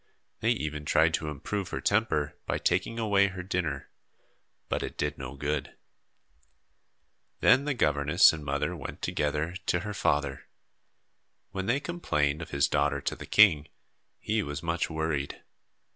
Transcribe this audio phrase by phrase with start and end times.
[0.39, 3.91] They even tried to improve her temper by taking away her dinner,
[4.67, 5.75] but it did no good.
[7.39, 10.47] Then the governess and mother went together to her father.
[11.51, 13.67] When they complained of his daughter to the king,
[14.19, 15.43] he was much worried.